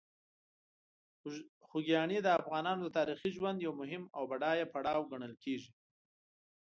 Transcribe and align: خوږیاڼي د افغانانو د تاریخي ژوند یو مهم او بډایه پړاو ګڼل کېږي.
خوږیاڼي 1.67 2.17
د 2.21 2.27
افغانانو 2.39 2.81
د 2.85 2.89
تاریخي 2.97 3.29
ژوند 3.37 3.57
یو 3.61 3.73
مهم 3.81 4.03
او 4.15 4.23
بډایه 4.31 4.65
پړاو 4.73 5.09
ګڼل 5.11 5.33
کېږي. 5.43 5.71